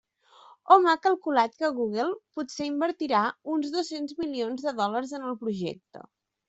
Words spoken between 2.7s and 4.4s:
invertirà uns dos-cents